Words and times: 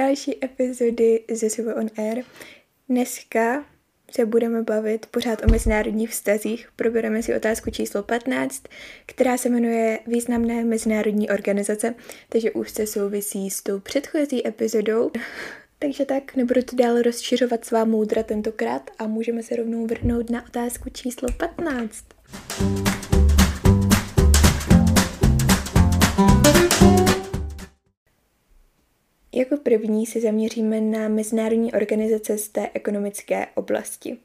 Další 0.00 0.44
epizody 0.44 1.24
ze 1.32 1.50
Super 1.50 1.78
on 1.78 1.90
Air. 1.96 2.24
Dneska 2.88 3.64
se 4.10 4.26
budeme 4.26 4.62
bavit 4.62 5.06
pořád 5.06 5.44
o 5.44 5.50
mezinárodních 5.50 6.10
vztazích. 6.10 6.68
Probereme 6.76 7.22
si 7.22 7.34
otázku 7.34 7.70
číslo 7.70 8.02
15, 8.02 8.62
která 9.06 9.36
se 9.36 9.48
jmenuje 9.48 9.98
Významné 10.06 10.64
mezinárodní 10.64 11.28
organizace, 11.28 11.94
takže 12.28 12.50
už 12.50 12.70
se 12.70 12.86
souvisí 12.86 13.50
s 13.50 13.62
tou 13.62 13.80
předchozí 13.80 14.48
epizodou. 14.48 15.10
Takže 15.78 16.04
tak, 16.04 16.36
nebudu 16.36 16.62
to 16.62 16.76
dál 16.76 17.02
rozšiřovat 17.02 17.64
svá 17.64 17.84
moudra 17.84 18.22
tentokrát 18.22 18.90
a 18.98 19.06
můžeme 19.06 19.42
se 19.42 19.56
rovnou 19.56 19.86
vrhnout 19.86 20.30
na 20.30 20.46
otázku 20.46 20.90
číslo 20.90 21.28
15. 21.36 22.04
Jako 29.40 29.56
první 29.56 30.06
se 30.06 30.20
zaměříme 30.20 30.80
na 30.80 31.08
mezinárodní 31.08 31.72
organizace 31.72 32.38
z 32.38 32.48
té 32.48 32.70
ekonomické 32.74 33.46
oblasti. 33.54 34.16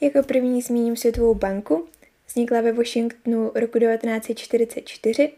Jako 0.00 0.22
první 0.22 0.62
zmíním 0.62 0.96
Světovou 0.96 1.34
banku. 1.34 1.84
Vznikla 2.28 2.60
ve 2.60 2.72
Washingtonu 2.72 3.50
roku 3.54 3.78
1944 3.78 5.32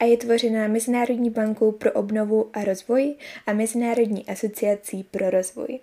a 0.00 0.04
je 0.04 0.16
tvořena 0.16 0.68
Mezinárodní 0.68 1.30
bankou 1.30 1.72
pro 1.72 1.92
obnovu 1.92 2.50
a 2.52 2.64
rozvoj 2.64 3.14
a 3.46 3.52
Mezinárodní 3.52 4.26
asociací 4.26 5.04
pro 5.10 5.30
rozvoj. 5.30 5.80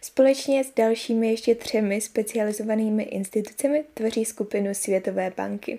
Společně 0.00 0.64
s 0.64 0.74
dalšími 0.74 1.30
ještě 1.30 1.54
třemi 1.54 2.00
specializovanými 2.00 3.02
institucemi 3.02 3.84
tvoří 3.94 4.24
skupinu 4.24 4.74
Světové 4.74 5.32
banky. 5.36 5.78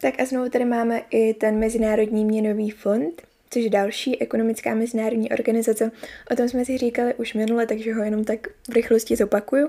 Tak 0.00 0.20
a 0.20 0.24
znovu 0.24 0.50
tady 0.50 0.64
máme 0.64 1.02
i 1.10 1.34
ten 1.34 1.58
Mezinárodní 1.58 2.24
měnový 2.24 2.70
fond, 2.70 3.22
což 3.52 3.62
je 3.62 3.70
další 3.70 4.22
ekonomická 4.22 4.74
mezinárodní 4.74 5.30
organizace. 5.30 5.90
O 6.30 6.36
tom 6.36 6.48
jsme 6.48 6.64
si 6.64 6.78
říkali 6.78 7.14
už 7.14 7.34
minule, 7.34 7.66
takže 7.66 7.94
ho 7.94 8.04
jenom 8.04 8.24
tak 8.24 8.46
v 8.70 8.72
rychlosti 8.72 9.16
zopakuju. 9.16 9.68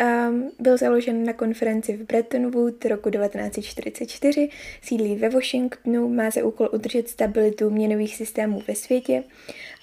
Um, 0.00 0.50
byl 0.58 0.76
založen 0.76 1.24
na 1.24 1.32
konferenci 1.32 1.96
v 1.96 2.06
Bretton 2.06 2.50
Woods 2.50 2.84
roku 2.84 3.10
1944, 3.10 4.48
sídlí 4.82 5.16
ve 5.16 5.28
Washingtonu, 5.28 6.08
má 6.08 6.30
za 6.30 6.44
úkol 6.44 6.68
udržet 6.72 7.08
stabilitu 7.08 7.70
měnových 7.70 8.16
systémů 8.16 8.62
ve 8.68 8.74
světě 8.74 9.22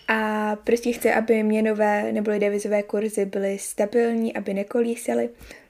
a 0.08 0.56
prostě 0.56 0.92
chce, 0.92 1.14
aby 1.14 1.44
měnové 1.44 2.12
nebo 2.12 2.32
devizové 2.32 2.84
kurzy 2.84 3.26
byly 3.26 3.58
stabilní, 3.60 4.36
aby 4.36 4.54
nekolísaly 4.54 5.30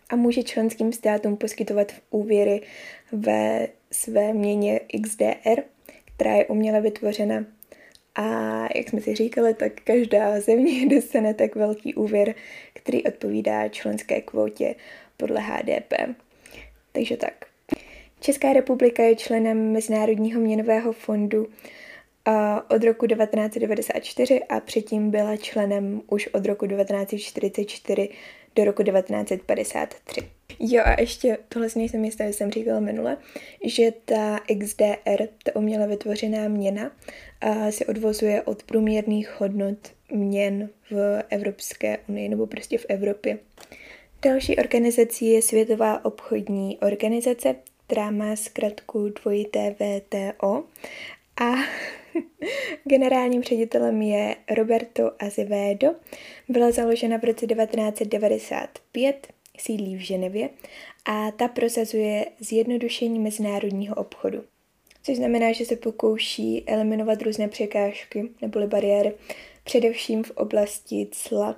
a 0.09 0.15
může 0.15 0.43
členským 0.43 0.93
státům 0.93 1.37
poskytovat 1.37 1.91
úvěry 2.09 2.61
ve 3.11 3.67
své 3.91 4.33
měně 4.33 4.79
XDR, 5.03 5.61
která 6.15 6.31
je 6.31 6.45
uměle 6.45 6.81
vytvořena 6.81 7.45
a 8.17 8.23
jak 8.75 8.89
jsme 8.89 9.01
si 9.01 9.15
říkali, 9.15 9.53
tak 9.53 9.71
každá 9.83 10.39
země 10.39 10.87
dostane 10.95 11.33
tak 11.33 11.55
velký 11.55 11.95
úvěr, 11.95 12.35
který 12.73 13.03
odpovídá 13.03 13.67
členské 13.67 14.21
kvótě 14.21 14.75
podle 15.17 15.41
HDP. 15.41 15.93
Takže 16.91 17.17
tak. 17.17 17.45
Česká 18.19 18.53
republika 18.53 19.03
je 19.03 19.15
členem 19.15 19.71
Mezinárodního 19.71 20.41
měnového 20.41 20.93
fondu 20.93 21.47
od 22.69 22.83
roku 22.83 23.07
1994 23.07 24.43
a 24.43 24.59
předtím 24.59 25.11
byla 25.11 25.37
členem 25.37 26.01
už 26.07 26.27
od 26.27 26.45
roku 26.45 26.67
1944 26.67 28.09
do 28.55 28.65
roku 28.65 28.83
1953. 28.83 30.36
Jo 30.59 30.81
a 30.85 31.01
ještě 31.01 31.37
tohle 31.49 31.69
si 31.69 31.79
nejsem 31.79 32.05
jistá, 32.05 32.23
jsem 32.23 32.51
říkala 32.51 32.79
minule, 32.79 33.17
že 33.65 33.91
ta 34.05 34.39
XDR, 34.59 35.27
ta 35.43 35.55
uměle 35.55 35.87
vytvořená 35.87 36.47
měna, 36.47 36.91
se 37.69 37.85
odvozuje 37.85 38.41
od 38.41 38.63
průměrných 38.63 39.39
hodnot 39.39 39.77
měn 40.11 40.69
v 40.91 41.23
Evropské 41.29 41.97
unii 42.07 42.29
nebo 42.29 42.47
prostě 42.47 42.77
v 42.77 42.85
Evropě. 42.89 43.39
Další 44.21 44.57
organizací 44.57 45.29
je 45.29 45.41
Světová 45.41 46.05
obchodní 46.05 46.77
organizace, 46.77 47.55
která 47.87 48.11
má 48.11 48.35
zkratku 48.35 49.09
dvojité 49.09 49.75
VTO 49.79 50.63
a 51.41 51.51
generálním 52.83 53.43
ředitelem 53.43 54.01
je 54.01 54.35
Roberto 54.55 55.11
Azevedo. 55.19 55.87
Byla 56.49 56.71
založena 56.71 57.17
v 57.17 57.23
roce 57.23 57.47
1995, 57.47 59.27
sídlí 59.57 59.95
v 59.95 59.99
Ženevě 59.99 60.49
a 61.05 61.31
ta 61.31 61.47
prosazuje 61.47 62.25
zjednodušení 62.39 63.19
mezinárodního 63.19 63.95
obchodu 63.95 64.43
což 65.07 65.17
znamená, 65.17 65.51
že 65.51 65.65
se 65.65 65.75
pokouší 65.75 66.63
eliminovat 66.69 67.21
různé 67.21 67.47
překážky 67.47 68.29
neboli 68.41 68.67
bariéry, 68.67 69.13
především 69.63 70.23
v 70.23 70.31
oblasti 70.31 71.07
cla, 71.11 71.55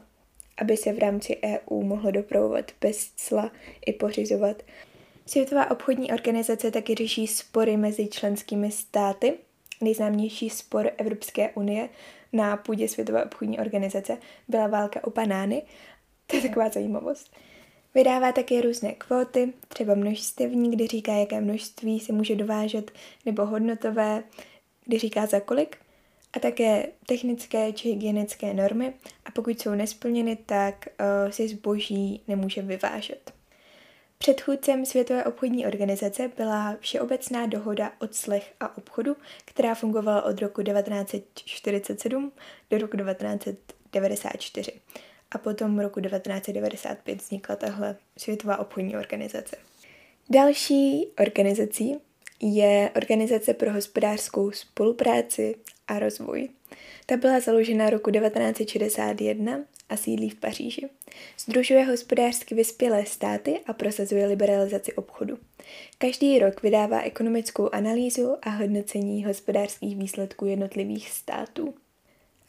aby 0.58 0.78
se 0.78 0.94
v 0.94 1.00
rámci 1.00 1.38
EU 1.44 1.84
mohlo 1.84 2.12
dopravovat 2.12 2.72
bez 2.82 3.12
cla 3.16 3.52
i 3.86 3.94
pořizovat. 3.94 4.64
Světová 5.26 5.72
obchodní 5.72 6.12
organizace 6.12 6.72
taky 6.72 6.96
řeší 6.96 7.28
spory 7.28 7.78
mezi 7.78 8.08
členskými 8.08 8.72
státy. 8.72 9.34
Nejznámější 9.81 10.50
spor 10.50 10.92
Evropské 10.98 11.50
unie 11.50 11.90
na 12.34 12.58
půdě 12.58 12.88
Světové 12.88 13.26
obchodní 13.26 13.60
organizace 13.60 14.18
byla 14.48 14.68
válka 14.68 15.04
o 15.04 15.10
banány. 15.10 15.62
To 16.28 16.36
je 16.36 16.42
taková 16.42 16.70
zajímavost. 16.70 17.36
Vydává 17.95 18.31
také 18.31 18.61
různé 18.61 18.94
kvóty, 18.94 19.53
třeba 19.67 19.95
množstevní, 19.95 20.72
kdy 20.72 20.88
říká, 20.88 21.13
jaké 21.13 21.41
množství 21.41 22.00
se 22.00 22.13
může 22.13 22.35
dovážet, 22.35 22.91
nebo 23.25 23.45
hodnotové, 23.45 24.23
kdy 24.85 25.00
říká 25.00 25.25
za 25.25 25.39
kolik, 25.39 25.77
a 26.33 26.39
také 26.39 26.88
technické 27.05 27.73
či 27.73 27.89
hygienické 27.89 28.53
normy 28.53 28.94
a 29.25 29.31
pokud 29.31 29.59
jsou 29.59 29.72
nesplněny, 29.72 30.38
tak 30.45 30.88
uh, 30.88 31.31
si 31.31 31.47
zboží 31.47 32.23
nemůže 32.27 32.61
vyvážet. 32.61 33.33
Předchůdcem 34.17 34.85
Světové 34.85 35.23
obchodní 35.23 35.66
organizace 35.66 36.31
byla 36.38 36.75
Všeobecná 36.79 37.45
dohoda 37.47 37.91
o 38.00 38.07
clech 38.07 38.53
a 38.59 38.77
obchodu, 38.77 39.16
která 39.45 39.75
fungovala 39.75 40.21
od 40.21 40.39
roku 40.39 40.63
1947 40.63 42.31
do 42.69 42.77
roku 42.77 42.97
1994 42.97 44.71
a 45.31 45.38
potom 45.38 45.78
v 45.78 45.79
roku 45.79 46.01
1995 46.01 47.22
vznikla 47.22 47.56
tahle 47.56 47.95
Světová 48.17 48.57
obchodní 48.57 48.97
organizace. 48.97 49.56
Další 50.29 51.07
organizací 51.19 51.95
je 52.41 52.91
Organizace 52.95 53.53
pro 53.53 53.73
hospodářskou 53.73 54.51
spolupráci 54.51 55.56
a 55.88 56.00
rozvoj. 56.00 56.50
Ta 57.06 57.18
byla 57.18 57.39
založena 57.39 57.89
roku 57.89 58.12
1961 58.12 59.59
a 59.89 59.97
sídlí 59.97 60.29
v 60.29 60.35
Paříži. 60.35 60.89
Združuje 61.39 61.85
hospodářsky 61.85 62.56
vyspělé 62.56 63.06
státy 63.06 63.59
a 63.66 63.73
prosazuje 63.73 64.25
liberalizaci 64.25 64.94
obchodu. 64.94 65.38
Každý 65.97 66.39
rok 66.39 66.62
vydává 66.62 67.01
ekonomickou 67.01 67.69
analýzu 67.72 68.38
a 68.41 68.50
hodnocení 68.50 69.25
hospodářských 69.25 69.97
výsledků 69.97 70.45
jednotlivých 70.45 71.09
států 71.09 71.73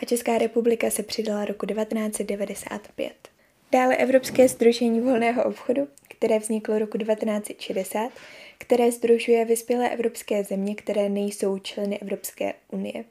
a 0.02 0.06
Česká 0.06 0.38
republika 0.38 0.90
se 0.90 1.02
přidala 1.02 1.44
roku 1.44 1.66
1995. 1.66 3.12
Dále 3.72 3.96
Evropské 3.96 4.48
združení 4.48 5.00
volného 5.00 5.44
obchodu, 5.44 5.88
které 6.08 6.38
vzniklo 6.38 6.78
roku 6.78 6.98
1960, 6.98 8.12
které 8.58 8.92
združuje 8.92 9.44
vyspělé 9.44 9.90
evropské 9.90 10.44
země, 10.44 10.74
které 10.74 11.08
nejsou 11.08 11.58
členy 11.58 11.98
Evropské 11.98 12.54
unie. 12.68 13.04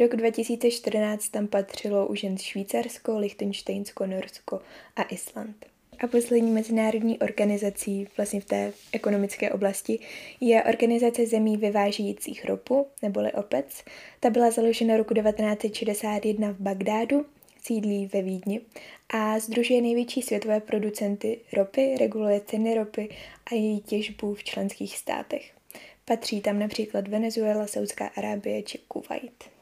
Rok 0.00 0.16
2014 0.16 1.28
tam 1.28 1.46
patřilo 1.46 2.06
už 2.06 2.22
jen 2.22 2.38
Švýcarsko, 2.38 3.18
Lichtensteinsko, 3.18 4.06
Norsko 4.06 4.60
a 4.96 5.02
Island. 5.02 5.66
A 6.00 6.06
poslední 6.06 6.50
mezinárodní 6.50 7.18
organizací 7.18 8.08
vlastně 8.16 8.40
v 8.40 8.44
té 8.44 8.72
ekonomické 8.92 9.50
oblasti 9.50 9.98
je 10.40 10.62
Organizace 10.62 11.26
zemí 11.26 11.56
vyvážejících 11.56 12.44
ropu, 12.44 12.86
neboli 13.02 13.32
OPEC. 13.32 13.84
Ta 14.20 14.30
byla 14.30 14.50
založena 14.50 14.96
roku 14.96 15.14
1961 15.14 16.50
v 16.50 16.60
Bagdádu, 16.60 17.26
sídlí 17.62 18.10
ve 18.12 18.22
Vídni 18.22 18.60
a 19.08 19.38
združuje 19.38 19.82
největší 19.82 20.22
světové 20.22 20.60
producenty 20.60 21.40
ropy, 21.52 21.94
reguluje 22.00 22.40
ceny 22.40 22.74
ropy 22.74 23.08
a 23.52 23.54
její 23.54 23.80
těžbu 23.80 24.34
v 24.34 24.44
členských 24.44 24.98
státech. 24.98 25.52
Patří 26.04 26.40
tam 26.40 26.58
například 26.58 27.08
Venezuela, 27.08 27.66
Saudská 27.66 28.06
Arábie 28.06 28.62
či 28.62 28.78
Kuwait. 28.78 29.57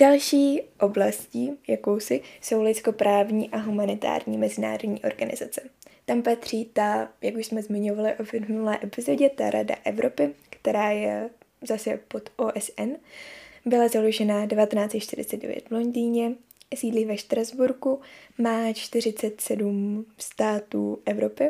Další 0.00 0.62
oblastí, 0.80 1.50
jakousi, 1.68 2.20
jsou 2.40 2.62
lidskoprávní 2.62 3.50
a 3.50 3.58
humanitární 3.58 4.38
mezinárodní 4.38 5.02
organizace. 5.02 5.60
Tam 6.04 6.22
patří 6.22 6.64
ta, 6.64 7.08
jak 7.22 7.34
už 7.34 7.46
jsme 7.46 7.62
zmiňovali 7.62 8.14
o 8.14 8.24
minulé 8.48 8.78
epizodě, 8.82 9.28
ta 9.28 9.50
Rada 9.50 9.74
Evropy, 9.84 10.34
která 10.50 10.90
je 10.90 11.30
zase 11.62 12.00
pod 12.08 12.30
OSN. 12.36 12.90
Byla 13.64 13.88
založena 13.88 14.46
1949 14.46 15.68
v 15.68 15.72
Londýně, 15.72 16.34
sídlí 16.74 17.04
ve 17.04 17.16
Štrasburku, 17.16 18.00
má 18.38 18.72
47 18.72 20.06
států 20.18 21.02
Evropy, 21.06 21.44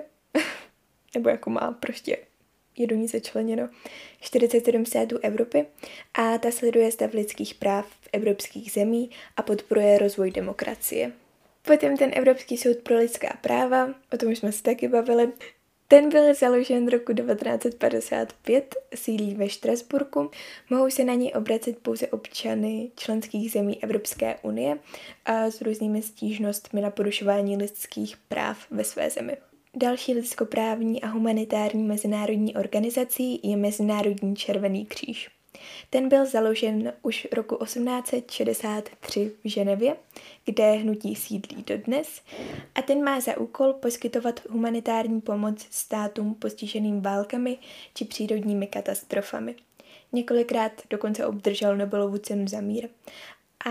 nebo 1.15 1.29
jako 1.29 1.51
má 1.51 1.73
prostě 1.81 2.17
je 2.77 2.87
do 2.87 2.97
ní 2.97 3.09
začleněno 3.09 3.69
47 4.21 4.87
států 4.87 5.19
Evropy 5.23 5.67
a 6.15 6.39
ta 6.39 6.51
sleduje 6.51 6.93
stav 6.93 7.15
lidských 7.15 7.55
práv 7.55 8.00
evropských 8.13 8.73
zemí 8.73 9.11
a 9.37 9.43
podporuje 9.43 9.99
rozvoj 9.99 10.31
demokracie. 10.31 11.13
Potom 11.63 11.97
ten 11.97 12.11
Evropský 12.15 12.57
soud 12.57 12.77
pro 12.77 12.97
lidská 12.97 13.39
práva, 13.41 13.95
o 14.13 14.17
tom 14.17 14.33
už 14.33 14.39
jsme 14.39 14.53
se 14.53 14.63
taky 14.63 14.89
bavili, 14.89 15.33
ten 15.93 16.09
byl 16.09 16.35
založen 16.35 16.89
roku 16.89 17.13
1955, 17.13 18.75
sídlí 18.95 19.35
ve 19.35 19.49
Štrasburku. 19.49 20.31
Mohou 20.71 20.91
se 20.91 21.05
na 21.05 21.15
něj 21.15 21.33
obracet 21.37 21.79
pouze 21.79 22.07
občany 22.07 22.91
členských 22.97 23.53
zemí 23.53 23.83
Evropské 23.83 24.37
unie 24.43 24.79
a 25.25 25.51
s 25.51 25.61
různými 25.61 26.03
stížnostmi 26.03 26.81
na 26.81 26.91
porušování 26.91 27.57
lidských 27.57 28.17
práv 28.17 28.67
ve 28.71 28.85
své 28.85 29.11
zemi. 29.11 29.37
Další 29.77 30.15
lidskoprávní 30.15 31.03
a 31.03 31.07
humanitární 31.07 31.83
mezinárodní 31.83 32.57
organizací 32.57 33.41
je 33.43 33.57
Mezinárodní 33.57 34.37
červený 34.37 34.87
kříž. 34.87 35.40
Ten 35.91 36.09
byl 36.09 36.27
založen 36.27 36.93
už 37.03 37.29
roku 37.33 37.57
1863 37.65 39.33
v 39.45 39.49
Ženevě, 39.49 39.97
kde 40.45 40.73
hnutí 40.73 41.17
sídlí 41.17 41.65
dodnes 41.67 42.23
a 42.75 42.83
ten 42.83 43.05
má 43.05 43.21
za 43.21 43.37
úkol 43.37 43.73
poskytovat 43.73 44.41
humanitární 44.51 45.21
pomoc 45.21 45.67
státům 45.71 46.35
postiženým 46.35 47.01
válkami 47.01 47.59
či 47.95 48.05
přírodními 48.05 48.67
katastrofami. 48.67 49.55
Několikrát 50.13 50.73
dokonce 50.91 51.27
obdržel 51.27 51.77
Nobelovu 51.77 52.19
cenu 52.19 52.49
za 52.49 52.61
mír 52.61 52.89
a 53.67 53.71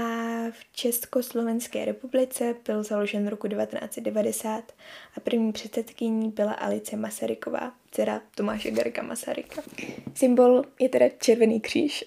v 0.52 0.72
Československé 0.72 1.86
republice 1.86 2.56
byl 2.66 2.84
založen 2.84 3.28
roku 3.28 3.48
1990 3.48 4.72
a 5.18 5.20
první 5.20 5.52
předsedkyní 5.52 6.32
byla 6.32 6.54
Alice 6.54 6.98
Masaryková, 6.98 7.72
dcera 7.92 8.22
Tomáše 8.36 8.72
Garika 8.72 9.04
Masaryka. 9.04 9.62
Symbol 10.16 10.64
je 10.80 10.90
teda 10.90 11.10
červený 11.10 11.62
kříž. 11.62 12.06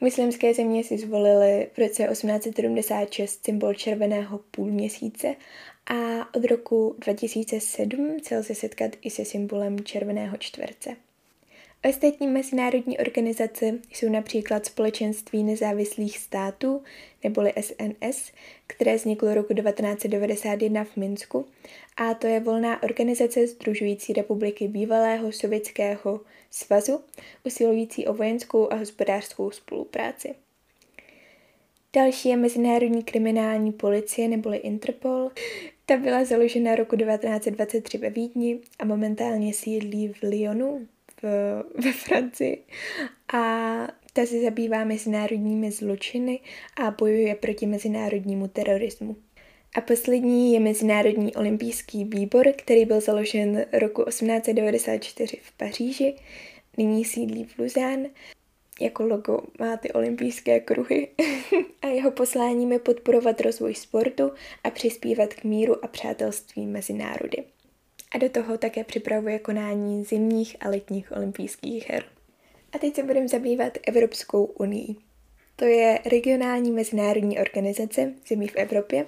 Muslimské 0.00 0.54
země 0.54 0.84
si 0.84 0.98
zvolili 0.98 1.70
v 1.74 1.78
roce 1.78 2.08
1876 2.08 3.44
symbol 3.44 3.74
červeného 3.74 4.40
půlměsíce 4.50 5.34
a 5.86 5.94
od 6.34 6.44
roku 6.44 6.96
2007 6.98 8.16
se 8.42 8.54
setkat 8.54 8.90
i 9.02 9.10
se 9.10 9.24
symbolem 9.24 9.84
červeného 9.84 10.36
čtverce. 10.36 11.07
Ostatní 11.84 12.26
mezinárodní 12.26 12.98
organizace 12.98 13.78
jsou 13.90 14.08
například 14.08 14.66
Společenství 14.66 15.42
nezávislých 15.42 16.18
států 16.18 16.82
neboli 17.24 17.52
SNS, 17.60 18.32
které 18.66 18.96
vzniklo 18.96 19.34
roku 19.34 19.54
1991 19.54 20.84
v 20.84 20.96
Minsku 20.96 21.46
a 21.96 22.14
to 22.14 22.26
je 22.26 22.40
volná 22.40 22.82
organizace 22.82 23.46
združující 23.46 24.12
republiky 24.12 24.68
bývalého 24.68 25.32
sovětského 25.32 26.20
svazu, 26.50 27.00
usilující 27.44 28.06
o 28.06 28.14
vojenskou 28.14 28.72
a 28.72 28.76
hospodářskou 28.76 29.50
spolupráci. 29.50 30.34
Další 31.96 32.28
je 32.28 32.36
Mezinárodní 32.36 33.02
kriminální 33.02 33.72
policie 33.72 34.28
neboli 34.28 34.56
Interpol. 34.56 35.30
Ta 35.86 35.96
byla 35.96 36.24
založena 36.24 36.74
roku 36.74 36.96
1923 36.96 37.98
ve 37.98 38.10
Vídni 38.10 38.58
a 38.78 38.84
momentálně 38.84 39.54
sídlí 39.54 40.08
v 40.08 40.22
Lyonu 40.22 40.86
v, 41.22 41.24
ve 41.84 41.92
Francii 41.92 42.64
a 43.34 43.38
ta 44.12 44.26
se 44.26 44.42
zabývá 44.42 44.84
mezinárodními 44.84 45.70
zločiny 45.70 46.40
a 46.76 46.90
bojuje 46.90 47.34
proti 47.34 47.66
mezinárodnímu 47.66 48.48
terorismu. 48.48 49.16
A 49.74 49.80
poslední 49.80 50.52
je 50.52 50.60
Mezinárodní 50.60 51.34
olympijský 51.34 52.04
výbor, 52.04 52.52
který 52.56 52.84
byl 52.84 53.00
založen 53.00 53.66
roku 53.72 54.04
1894 54.04 55.38
v 55.42 55.52
Paříži, 55.52 56.14
nyní 56.76 57.04
sídlí 57.04 57.44
v 57.44 57.58
Luzán. 57.58 58.06
Jako 58.80 59.06
logo 59.06 59.40
má 59.60 59.76
ty 59.76 59.92
olympijské 59.92 60.60
kruhy 60.60 61.08
a 61.82 61.86
jeho 61.86 62.10
posláním 62.10 62.72
je 62.72 62.78
podporovat 62.78 63.40
rozvoj 63.40 63.74
sportu 63.74 64.32
a 64.64 64.70
přispívat 64.70 65.34
k 65.34 65.44
míru 65.44 65.84
a 65.84 65.88
přátelství 65.88 66.66
mezi 66.66 66.92
národy 66.92 67.44
a 68.10 68.18
do 68.18 68.28
toho 68.28 68.58
také 68.58 68.84
připravuje 68.84 69.38
konání 69.38 70.04
zimních 70.04 70.56
a 70.60 70.68
letních 70.68 71.12
olympijských 71.12 71.90
her. 71.90 72.04
A 72.72 72.78
teď 72.78 72.94
se 72.94 73.02
budeme 73.02 73.28
zabývat 73.28 73.78
Evropskou 73.86 74.44
unii. 74.44 74.96
To 75.56 75.64
je 75.64 75.98
regionální 76.06 76.72
mezinárodní 76.72 77.38
organizace 77.38 78.12
zemí 78.28 78.48
v 78.48 78.56
Evropě. 78.56 79.06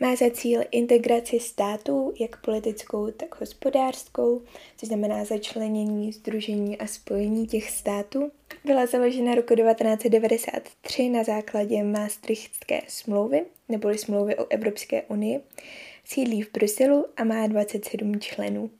Má 0.00 0.16
za 0.16 0.30
cíl 0.30 0.60
integraci 0.70 1.40
států, 1.40 2.14
jak 2.20 2.40
politickou, 2.40 3.10
tak 3.10 3.40
hospodářskou, 3.40 4.42
což 4.76 4.88
znamená 4.88 5.24
začlenění, 5.24 6.12
združení 6.12 6.78
a 6.78 6.86
spojení 6.86 7.46
těch 7.46 7.70
států. 7.70 8.30
Byla 8.64 8.86
založena 8.86 9.34
roku 9.34 9.54
1993 9.54 11.08
na 11.08 11.24
základě 11.24 11.82
Maastrichtské 11.82 12.80
smlouvy, 12.88 13.44
neboli 13.68 13.98
smlouvy 13.98 14.36
o 14.36 14.46
Evropské 14.50 15.02
unii, 15.02 15.40
Sídlí 16.04 16.42
v 16.42 16.52
Bruselu 16.52 17.06
a 17.16 17.24
má 17.24 17.46
27 17.46 18.20
členů. 18.20 18.70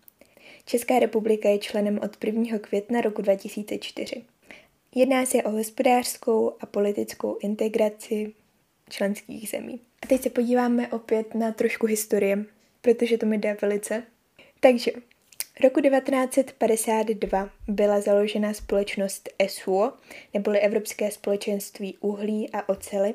Česká 0.65 0.99
republika 0.99 1.49
je 1.49 1.59
členem 1.59 2.01
od 2.03 2.25
1. 2.25 2.59
května 2.59 3.01
roku 3.01 3.23
2004. 3.23 4.23
Jedná 4.95 5.27
se 5.27 5.43
o 5.43 5.51
hospodářskou 5.51 6.53
a 6.61 6.67
politickou 6.67 7.39
integraci 7.41 8.33
členských 8.91 9.49
zemí. 9.49 9.81
A 10.03 10.07
teď 10.07 10.23
se 10.23 10.31
podíváme 10.31 10.89
opět 10.89 11.35
na 11.35 11.53
trošku 11.53 11.87
historie, 11.87 12.45
protože 12.81 13.19
to 13.19 13.27
mi 13.27 13.39
jde 13.39 13.57
velice. 13.63 14.03
Takže 14.61 14.93
roku 15.63 15.81
1952 15.81 17.51
byla 17.69 18.01
založena 18.01 18.55
společnost 18.55 19.29
ESUO, 19.39 19.93
neboli 20.35 20.61
Evropské 20.61 21.11
společenství 21.11 21.97
uhlí 22.01 22.51
a 22.51 22.69
ocely, 22.69 23.15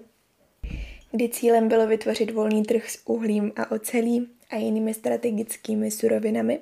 kdy 1.12 1.30
cílem 1.30 1.68
bylo 1.68 1.88
vytvořit 1.88 2.32
volný 2.32 2.64
trh 2.64 2.90
s 2.90 3.02
uhlím 3.06 3.52
a 3.56 3.72
ocelí 3.72 4.28
a 4.50 4.56
jinými 4.56 4.94
strategickými 4.94 5.92
surovinami. 5.92 6.60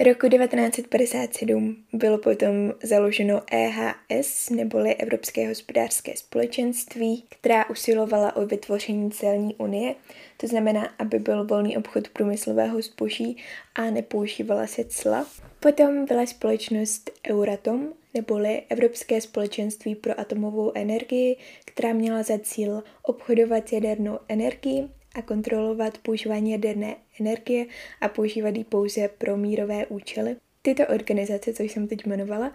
Roku 0.00 0.28
1957 0.28 1.76
bylo 1.92 2.18
potom 2.18 2.72
založeno 2.82 3.42
EHS, 3.52 4.50
neboli 4.50 4.94
Evropské 4.94 5.48
hospodářské 5.48 6.16
společenství, 6.16 7.24
která 7.28 7.70
usilovala 7.70 8.36
o 8.36 8.46
vytvoření 8.46 9.10
celní 9.10 9.54
unie, 9.54 9.94
to 10.36 10.46
znamená, 10.46 10.88
aby 10.98 11.18
byl 11.18 11.44
volný 11.44 11.76
obchod 11.76 12.08
průmyslového 12.08 12.82
zboží 12.82 13.36
a 13.74 13.82
nepoužívala 13.82 14.66
se 14.66 14.84
cla. 14.84 15.26
Potom 15.60 16.04
byla 16.04 16.26
společnost 16.26 17.10
Euratom, 17.30 17.92
neboli 18.16 18.62
Evropské 18.68 19.20
společenství 19.20 19.94
pro 19.94 20.20
atomovou 20.20 20.72
energii, 20.74 21.36
která 21.64 21.92
měla 21.92 22.22
za 22.22 22.38
cíl 22.38 22.82
obchodovat 23.02 23.72
jadernou 23.72 24.18
energií 24.28 24.90
a 25.14 25.22
kontrolovat 25.22 25.98
používání 25.98 26.50
jaderné 26.50 26.96
energie 27.20 27.66
a 28.00 28.08
používat 28.08 28.56
ji 28.56 28.64
pouze 28.64 29.08
pro 29.08 29.36
mírové 29.36 29.86
účely. 29.86 30.36
Tyto 30.62 30.86
organizace, 30.86 31.52
co 31.52 31.62
jsem 31.62 31.88
teď 31.88 32.06
jmenovala, 32.06 32.52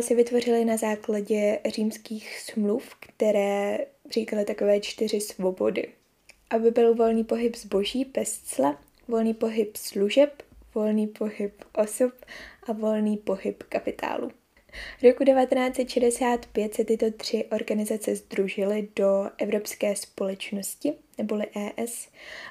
se 0.00 0.14
vytvořily 0.14 0.64
na 0.64 0.76
základě 0.76 1.58
římských 1.68 2.40
smluv, 2.40 2.94
které 3.00 3.78
říkaly 4.10 4.44
takové 4.44 4.80
čtyři 4.80 5.20
svobody. 5.20 5.88
Aby 6.50 6.70
byl 6.70 6.94
volný 6.94 7.24
pohyb 7.24 7.56
zboží 7.56 8.04
bez 8.04 8.60
volný 9.08 9.34
pohyb 9.34 9.76
služeb, 9.76 10.42
volný 10.74 11.06
pohyb 11.06 11.64
osob 11.74 12.12
a 12.62 12.72
volný 12.72 13.16
pohyb 13.16 13.62
kapitálu. 13.62 14.30
Roku 15.02 15.24
1965 15.24 16.74
se 16.74 16.84
tyto 16.84 17.10
tři 17.10 17.44
organizace 17.44 18.16
združily 18.16 18.88
do 18.96 19.30
Evropské 19.38 19.96
společnosti, 19.96 20.92
neboli 21.18 21.46
ES, 21.76 22.08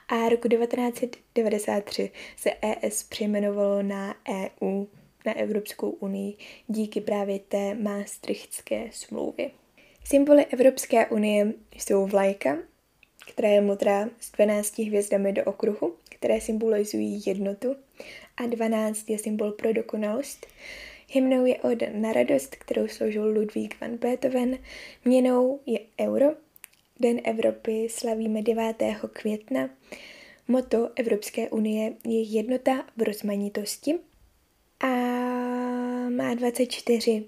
a 0.08 0.30
roku 0.30 0.48
1993 0.48 2.12
se 2.38 2.52
ES 2.62 3.04
přejmenovalo 3.04 3.84
na 3.84 4.16
EU, 4.30 4.86
na 5.26 5.38
Evropskou 5.38 5.90
unii, 5.90 6.38
díky 6.68 7.02
právě 7.02 7.40
té 7.40 7.76
Maastrichtské 7.76 8.90
smlouvě. 8.92 9.52
Symboly 10.04 10.46
Evropské 10.46 11.08
unie 11.08 11.54
jsou 11.78 12.08
vlajka, 12.08 12.58
která 13.32 13.50
je 13.50 13.62
modrá 13.62 14.10
s 14.20 14.32
12 14.32 14.80
hvězdami 14.80 15.34
do 15.34 15.44
okruhu, 15.44 15.96
které 16.10 16.42
symbolizují 16.42 17.24
jednotu, 17.26 17.76
a 18.38 18.46
12 18.46 19.10
je 19.10 19.18
symbol 19.20 19.52
pro 19.52 19.74
dokonalost. 19.74 20.48
Hymnou 21.12 21.46
je 21.46 21.56
od 21.56 21.84
na 21.94 22.14
radost, 22.14 22.56
kterou 22.56 22.88
složil 22.88 23.26
Ludvík 23.26 23.82
van 23.82 23.98
Beethoven. 23.98 24.58
Měnou 25.06 25.60
je 25.66 25.80
euro. 26.02 26.26
Den 27.00 27.22
Evropy 27.24 27.88
slavíme 27.90 28.42
9. 28.42 28.76
května. 29.14 29.70
Moto 30.48 30.90
Evropské 30.96 31.50
unie 31.50 31.94
je 32.06 32.22
jednota 32.22 32.86
v 32.98 33.02
rozmanitosti 33.02 33.96
a 34.80 34.88
má 36.10 36.34
24 36.34 37.26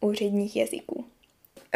úředních 0.00 0.56
jazyků. 0.56 1.04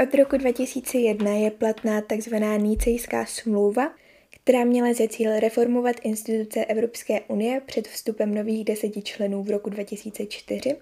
Od 0.03 0.15
roku 0.15 0.37
2001 0.37 1.31
je 1.31 1.51
platná 1.51 2.01
tzv. 2.01 2.35
Nícejská 2.57 3.27
smlouva, 3.27 3.95
která 4.35 4.65
měla 4.65 4.93
za 4.93 5.09
cíl 5.09 5.41
reformovat 5.41 5.97
instituce 6.03 6.65
Evropské 6.65 7.21
unie 7.21 7.61
před 7.67 7.89
vstupem 7.89 8.35
nových 8.35 8.65
deseti 8.65 9.03
členů 9.03 9.43
v 9.43 9.51
roku 9.51 9.71
2004. 9.71 10.77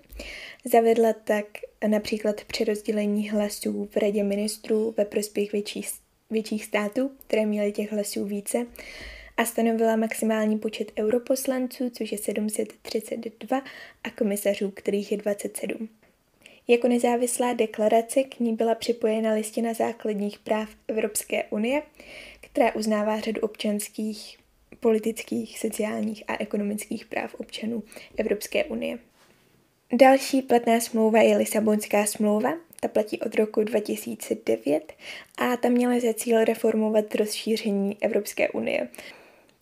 Zavedla 0.64 1.12
tak 1.12 1.46
například 1.86 2.44
přerozdělení 2.44 3.30
hlasů 3.30 3.88
v 3.92 3.96
Radě 3.96 4.24
ministrů 4.24 4.94
ve 4.96 5.04
prospěch 5.04 5.52
větších, 5.52 5.90
větších 6.30 6.64
států, 6.64 7.10
které 7.26 7.46
měly 7.46 7.72
těch 7.72 7.92
hlasů 7.92 8.24
více, 8.24 8.66
a 9.36 9.44
stanovila 9.44 9.96
maximální 9.96 10.58
počet 10.58 10.92
europoslanců, 10.98 11.90
což 11.90 12.12
je 12.12 12.18
732, 12.18 13.62
a 14.04 14.10
komisařů, 14.10 14.70
kterých 14.70 15.12
je 15.12 15.18
27. 15.18 15.88
Jako 16.68 16.88
nezávislá 16.88 17.52
deklarace 17.52 18.22
k 18.22 18.40
ní 18.40 18.54
byla 18.56 18.74
připojena 18.74 19.32
listina 19.32 19.74
základních 19.74 20.38
práv 20.38 20.68
Evropské 20.88 21.44
unie, 21.44 21.82
která 22.52 22.74
uznává 22.74 23.20
řadu 23.20 23.40
občanských, 23.40 24.38
politických, 24.80 25.58
sociálních 25.58 26.24
a 26.28 26.36
ekonomických 26.38 27.06
práv 27.06 27.34
občanů 27.34 27.82
Evropské 28.16 28.64
unie. 28.64 28.98
Další 29.92 30.42
platná 30.42 30.80
smlouva 30.80 31.20
je 31.20 31.36
Lisabonská 31.36 32.06
smlouva, 32.06 32.52
ta 32.80 32.88
platí 32.88 33.20
od 33.20 33.34
roku 33.34 33.62
2009 33.64 34.92
a 35.38 35.56
ta 35.56 35.68
měla 35.68 36.00
za 36.00 36.14
cíl 36.14 36.44
reformovat 36.44 37.14
rozšíření 37.14 37.96
Evropské 38.00 38.48
unie 38.50 38.88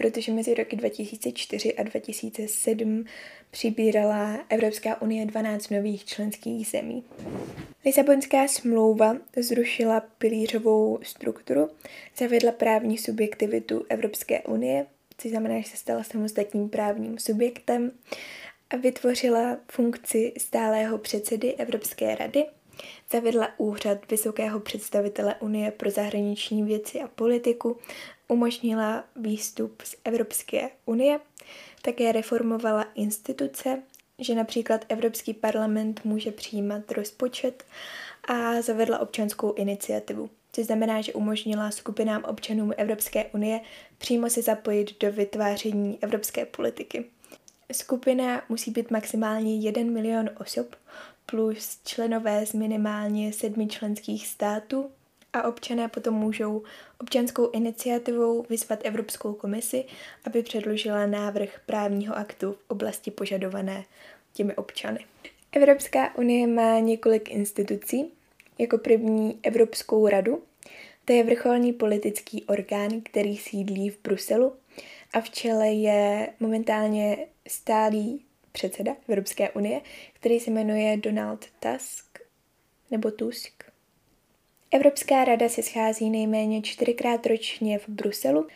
protože 0.00 0.32
mezi 0.32 0.54
roky 0.54 0.76
2004 0.76 1.74
a 1.74 1.82
2007 1.82 3.04
přibírala 3.50 4.38
Evropská 4.48 5.02
unie 5.02 5.26
12 5.26 5.70
nových 5.70 6.04
členských 6.04 6.66
zemí. 6.66 7.04
Lisabonská 7.84 8.48
smlouva 8.48 9.16
zrušila 9.36 10.00
pilířovou 10.00 10.98
strukturu, 11.02 11.68
zavedla 12.18 12.52
právní 12.52 12.98
subjektivitu 12.98 13.84
Evropské 13.88 14.40
unie, 14.40 14.86
což 15.18 15.30
znamená, 15.30 15.60
že 15.60 15.70
se 15.70 15.76
stala 15.76 16.02
samostatným 16.02 16.68
právním 16.68 17.18
subjektem 17.18 17.92
a 18.70 18.76
vytvořila 18.76 19.56
funkci 19.72 20.32
stálého 20.38 20.98
předsedy 20.98 21.54
Evropské 21.54 22.14
rady, 22.14 22.44
zavedla 23.10 23.48
úřad 23.58 24.10
vysokého 24.10 24.60
představitele 24.60 25.34
Unie 25.40 25.70
pro 25.70 25.90
zahraniční 25.90 26.62
věci 26.62 27.00
a 27.00 27.08
politiku 27.08 27.76
umožnila 28.28 29.04
výstup 29.16 29.82
z 29.82 29.96
Evropské 30.04 30.70
unie, 30.86 31.20
také 31.82 32.12
reformovala 32.12 32.86
instituce, 32.94 33.82
že 34.18 34.34
například 34.34 34.84
Evropský 34.88 35.34
parlament 35.34 36.04
může 36.04 36.32
přijímat 36.32 36.90
rozpočet 36.90 37.64
a 38.24 38.62
zavedla 38.62 38.98
občanskou 38.98 39.52
iniciativu, 39.52 40.30
což 40.52 40.66
znamená, 40.66 41.00
že 41.00 41.12
umožnila 41.12 41.70
skupinám 41.70 42.24
občanů 42.24 42.70
Evropské 42.76 43.24
unie 43.24 43.60
přímo 43.98 44.30
se 44.30 44.42
zapojit 44.42 45.00
do 45.00 45.12
vytváření 45.12 45.98
evropské 46.00 46.46
politiky. 46.46 47.04
Skupina 47.72 48.42
musí 48.48 48.70
být 48.70 48.90
maximálně 48.90 49.56
1 49.56 49.82
milion 49.82 50.30
osob 50.40 50.76
plus 51.26 51.78
členové 51.84 52.46
z 52.46 52.52
minimálně 52.52 53.32
sedmi 53.32 53.66
členských 53.66 54.26
států 54.26 54.90
a 55.32 55.48
občané 55.48 55.88
potom 55.88 56.14
můžou 56.14 56.62
občanskou 57.00 57.50
iniciativou 57.50 58.46
vyzvat 58.50 58.80
Evropskou 58.84 59.32
komisi, 59.32 59.84
aby 60.24 60.42
předložila 60.42 61.06
návrh 61.06 61.60
právního 61.66 62.16
aktu 62.16 62.52
v 62.52 62.70
oblasti 62.70 63.10
požadované 63.10 63.84
těmi 64.32 64.54
občany. 64.54 65.04
Evropská 65.52 66.18
unie 66.18 66.46
má 66.46 66.78
několik 66.78 67.30
institucí, 67.30 68.12
jako 68.58 68.78
první 68.78 69.38
Evropskou 69.42 70.08
radu, 70.08 70.42
to 71.04 71.12
je 71.12 71.24
vrcholný 71.24 71.72
politický 71.72 72.44
orgán, 72.44 73.00
který 73.00 73.36
sídlí 73.36 73.90
v 73.90 73.98
Bruselu 74.02 74.52
a 75.12 75.20
v 75.20 75.30
čele 75.30 75.68
je 75.68 76.28
momentálně 76.40 77.26
stálý 77.48 78.24
předseda 78.52 78.96
Evropské 79.08 79.50
unie, 79.50 79.80
který 80.12 80.40
se 80.40 80.50
jmenuje 80.50 80.96
Donald 80.96 81.46
Tusk 81.60 82.18
nebo 82.90 83.10
Tusk. 83.10 83.59
Evropská 84.72 85.24
rada 85.24 85.48
se 85.48 85.62
schází 85.62 86.10
nejméně 86.10 86.62
čtyřikrát 86.62 87.26
ročně 87.26 87.78
v 87.78 87.88
Bruselu 87.88 88.46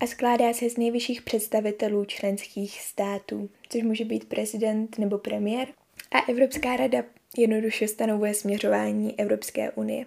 a 0.00 0.06
skládá 0.06 0.52
se 0.52 0.70
z 0.70 0.76
nejvyšších 0.76 1.22
představitelů 1.22 2.04
členských 2.04 2.80
států, 2.80 3.50
což 3.68 3.82
může 3.82 4.04
být 4.04 4.28
prezident 4.28 4.98
nebo 4.98 5.18
premiér. 5.18 5.68
A 6.10 6.18
Evropská 6.20 6.76
rada 6.76 7.04
jednoduše 7.38 7.88
stanovuje 7.88 8.34
směřování 8.34 9.20
Evropské 9.20 9.70
unie. 9.70 10.06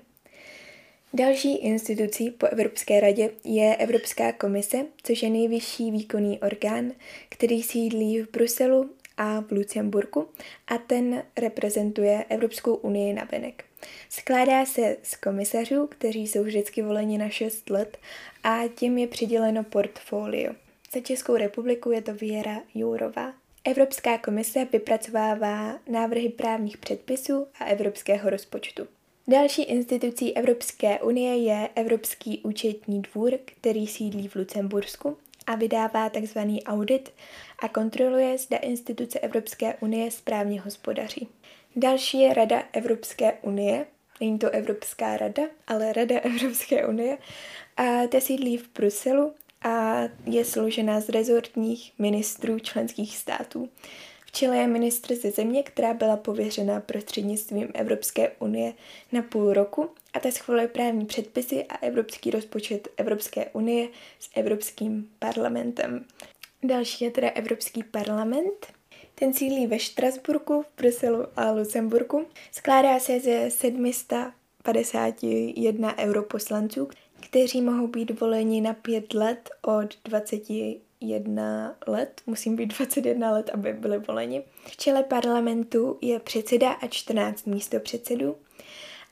Další 1.14 1.58
institucí 1.58 2.32
po 2.32 2.46
Evropské 2.46 3.00
radě 3.00 3.30
je 3.44 3.76
Evropská 3.76 4.32
komise, 4.32 4.86
což 5.04 5.24
je 5.24 5.30
nejvyšší 5.30 5.92
výkonný 5.92 6.40
orgán, 6.40 6.92
který 7.30 7.64
sídlí 7.64 8.22
v 8.22 8.32
Bruselu 8.32 8.90
a 9.18 9.40
v 9.42 9.52
Lucemburku 9.52 10.28
a 10.68 10.78
ten 10.78 11.24
reprezentuje 11.38 12.26
Evropskou 12.30 12.76
unii 12.76 13.14
na 13.14 13.28
venek. 13.32 13.66
Skládá 14.10 14.66
se 14.66 14.98
z 15.04 15.16
komisařů, 15.16 15.88
kteří 15.88 16.28
jsou 16.28 16.44
vždycky 16.44 16.82
voleni 16.82 17.18
na 17.18 17.30
6 17.30 17.70
let 17.70 17.98
a 18.44 18.60
tím 18.76 18.98
je 18.98 19.08
přiděleno 19.08 19.64
portfolio. 19.64 20.54
Za 20.94 21.00
Českou 21.00 21.36
republiku 21.36 21.92
je 21.92 22.02
to 22.02 22.14
Věra 22.14 22.62
Jourová. 22.76 23.34
Evropská 23.64 24.18
komise 24.18 24.68
vypracovává 24.72 25.80
návrhy 25.90 26.30
právních 26.30 26.78
předpisů 26.78 27.48
a 27.60 27.66
evropského 27.66 28.30
rozpočtu. 28.30 28.88
Další 29.28 29.64
institucí 29.64 30.38
Evropské 30.38 31.00
unie 31.00 31.38
je 31.38 31.70
Evropský 31.76 32.40
účetní 32.44 33.02
dvůr, 33.02 33.40
který 33.46 33.88
sídlí 33.88 34.28
v 34.28 34.36
Lucembursku 34.36 35.18
a 35.48 35.56
vydává 35.56 36.10
tzv. 36.10 36.40
audit 36.66 37.14
a 37.60 37.70
kontroluje, 37.70 38.38
zda 38.38 38.58
instituce 38.58 39.20
Evropské 39.20 39.76
unie 39.76 40.12
správně 40.12 40.62
hospodaří. 40.62 41.28
Další 41.76 42.20
je 42.20 42.34
Rada 42.34 42.64
Evropské 42.74 43.34
unie, 43.42 43.86
není 44.22 44.40
to 44.40 44.50
Evropská 44.50 45.18
rada, 45.18 45.44
ale 45.68 45.94
Rada 45.94 46.20
Evropské 46.24 46.88
unie, 46.88 47.18
a 47.78 48.08
ta 48.08 48.20
sídlí 48.20 48.58
v 48.58 48.70
Bruselu 48.74 49.34
a 49.64 50.02
je 50.26 50.46
složena 50.46 51.00
z 51.00 51.10
rezortních 51.10 51.94
ministrů 52.00 52.60
členských 52.60 53.18
států. 53.18 53.70
V 54.26 54.32
čele 54.32 54.58
je 54.58 54.68
ministr 54.68 55.16
ze 55.16 55.32
země, 55.32 55.64
která 55.64 55.94
byla 55.94 56.18
pověřena 56.18 56.80
prostřednictvím 56.80 57.68
Evropské 57.74 58.32
unie 58.40 58.74
na 59.12 59.22
půl 59.22 59.54
roku 59.54 59.90
a 60.14 60.20
ta 60.20 60.32
schvaluje 60.32 60.68
právní 60.68 61.06
předpisy 61.06 61.66
a 61.66 61.78
evropský 61.78 62.32
rozpočet 62.32 62.88
Evropské 62.98 63.46
unie 63.46 63.90
s 64.20 64.30
Evropským 64.36 65.10
parlamentem. 65.20 66.06
Další 66.64 67.06
je 67.06 67.12
teda 67.12 67.30
Evropský 67.30 67.84
parlament. 67.84 68.68
Ten 69.16 69.34
sídlí 69.34 69.68
ve 69.68 69.80
Štrasburku, 69.80 70.62
v 70.62 70.66
Bruselu 70.78 71.26
a 71.36 71.52
Lucemburku. 71.52 72.26
Skládá 72.52 73.00
se 73.00 73.20
ze 73.20 73.50
751 73.50 75.98
europoslanců, 75.98 76.90
kteří 77.20 77.62
mohou 77.62 77.88
být 77.88 78.20
voleni 78.20 78.62
na 78.62 78.74
pět 78.74 79.14
let 79.14 79.50
od 79.62 79.98
21 80.04 81.76
let. 81.88 82.22
Musím 82.26 82.56
být 82.56 82.66
21 82.66 83.32
let, 83.32 83.50
aby 83.54 83.74
byli 83.74 84.00
voleni. 84.00 84.44
V 84.66 84.78
čele 84.78 85.04
parlamentu 85.04 85.98
je 86.02 86.20
předseda 86.20 86.72
a 86.72 86.88
14 86.88 87.46
místopředsedů 87.46 88.36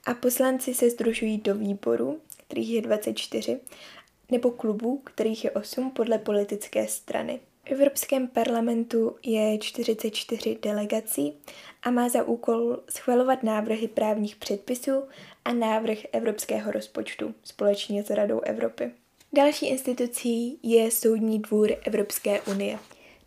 a 0.05 0.13
poslanci 0.13 0.73
se 0.73 0.89
združují 0.89 1.37
do 1.37 1.55
výboru, 1.55 2.21
kterých 2.47 2.69
je 2.69 2.81
24, 2.81 3.59
nebo 4.31 4.51
klubů, 4.51 5.01
kterých 5.03 5.43
je 5.43 5.51
8 5.51 5.91
podle 5.91 6.17
politické 6.17 6.87
strany. 6.87 7.39
V 7.65 7.71
Evropském 7.71 8.27
parlamentu 8.27 9.15
je 9.25 9.57
44 9.57 10.57
delegací 10.61 11.33
a 11.83 11.91
má 11.91 12.09
za 12.09 12.23
úkol 12.23 12.79
schvalovat 12.89 13.43
návrhy 13.43 13.87
právních 13.87 14.35
předpisů 14.35 15.03
a 15.45 15.53
návrh 15.53 15.97
evropského 16.11 16.71
rozpočtu 16.71 17.33
společně 17.43 18.03
s 18.03 18.09
Radou 18.09 18.39
Evropy. 18.39 18.91
Další 19.33 19.67
institucí 19.67 20.59
je 20.63 20.91
Soudní 20.91 21.39
dvůr 21.39 21.71
Evropské 21.83 22.41
unie. 22.41 22.79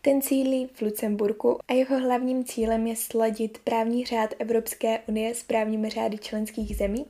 Ten 0.05 0.23
cílí 0.23 0.67
v 0.73 0.83
Lucemburku 0.83 1.59
a 1.69 1.73
jeho 1.73 1.99
hlavním 1.99 2.45
cílem 2.45 2.87
je 2.87 2.97
sladit 2.97 3.59
právní 3.59 4.05
řád 4.05 4.35
Evropské 4.39 4.99
unie 5.07 5.35
s 5.35 5.43
právními 5.43 5.91
řády 5.91 6.19
členských 6.19 6.77
zemí 6.77 7.07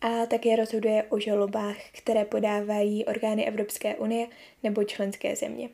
a 0.00 0.26
také 0.26 0.56
rozhoduje 0.56 1.02
o 1.02 1.18
žalobách, 1.18 1.76
které 1.92 2.24
podávají 2.24 3.04
orgány 3.04 3.46
Evropské 3.46 3.96
unie 3.96 4.28
nebo 4.62 4.84
členské 4.84 5.36
země. 5.36 5.68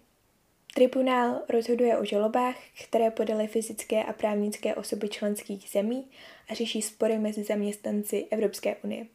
Tribunál 0.75 1.43
rozhoduje 1.49 1.99
o 1.99 2.05
žalobách, 2.05 2.57
které 2.85 3.11
podaly 3.11 3.47
fyzické 3.47 4.05
a 4.05 4.12
právnické 4.12 4.75
osoby 4.75 5.09
členských 5.09 5.69
zemí 5.71 6.07
a 6.50 6.55
řeší 6.55 6.83
spory 6.83 7.19
mezi 7.19 7.45
zaměstnanci 7.45 8.26
Evropské 8.31 8.76
unie. 8.76 9.07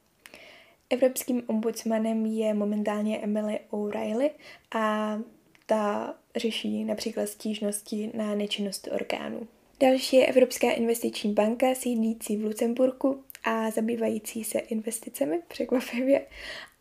Evropským 0.90 1.44
ombudsmanem 1.48 2.26
je 2.26 2.54
momentálně 2.54 3.20
Emily 3.20 3.60
O'Reilly 3.70 4.32
a 4.76 5.18
ta 5.66 6.16
řeší 6.36 6.84
například 6.84 7.30
stížnosti 7.30 8.12
na 8.14 8.36
nečinnost 8.36 8.88
orgánů. 8.92 9.48
Další 9.80 10.16
je 10.16 10.26
Evropská 10.26 10.72
investiční 10.72 11.34
banka 11.34 11.76
sídlící 11.76 12.38
v 12.38 12.44
Lucemburku 12.44 13.24
a 13.44 13.72
zabývající 13.72 14.44
se 14.44 14.60
investicemi, 14.60 15.42
překvapivě, 15.48 16.26